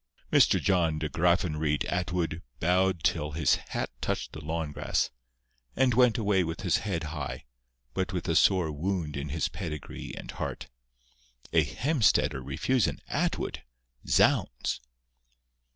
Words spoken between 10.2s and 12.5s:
heart. A Hemstetter